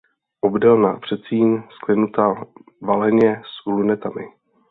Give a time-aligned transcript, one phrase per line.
[0.41, 2.35] Obdélná předsíň sklenuta
[2.81, 4.27] valeně s lunetami.